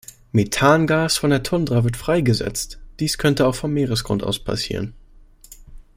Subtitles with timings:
[0.31, 4.95] Methangas von der Tundra wird freigesetzt, dies könnte auch vom Meeresgrund aus passieren.